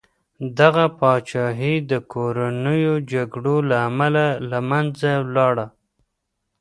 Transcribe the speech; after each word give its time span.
دغه 0.59 0.85
پاچاهي 0.99 1.75
د 1.91 1.93
کورنیو 2.13 2.95
جګړو 3.11 3.55
له 3.69 3.77
امله 3.89 4.25
له 4.49 4.59
منځه 4.69 5.11
لاړه. 5.35 5.67